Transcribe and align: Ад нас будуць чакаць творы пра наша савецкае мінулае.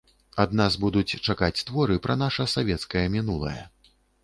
Ад 0.43 0.53
нас 0.61 0.77
будуць 0.85 1.17
чакаць 1.27 1.63
творы 1.69 1.99
пра 2.07 2.17
наша 2.23 2.49
савецкае 2.57 3.07
мінулае. 3.19 3.57